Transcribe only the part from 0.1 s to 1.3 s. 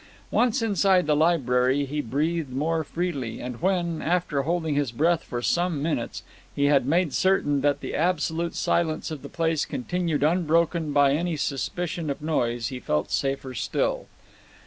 Once inside the